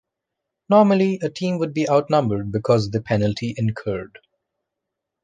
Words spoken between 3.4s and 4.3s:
incurred.